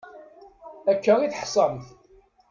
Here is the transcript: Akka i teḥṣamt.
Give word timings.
Akka 0.91 1.13
i 1.19 1.27
teḥṣamt. 1.31 1.85